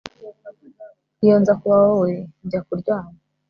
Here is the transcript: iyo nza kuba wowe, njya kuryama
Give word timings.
iyo 1.23 1.35
nza 1.41 1.53
kuba 1.59 1.75
wowe, 1.83 2.11
njya 2.45 2.59
kuryama 2.67 3.17